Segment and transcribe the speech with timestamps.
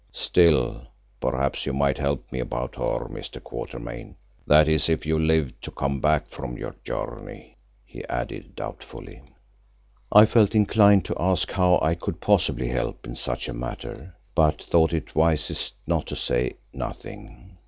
[0.13, 3.39] Still—perhaps you might help me about her, Mr.
[3.39, 4.15] Quatermain,
[4.47, 9.21] that is if you live to come back from your journey," he added doubtfully.
[10.11, 14.63] I felt inclined to ask how I could possibly help in such a matter, but
[14.63, 17.57] thought it wisest to say nothing.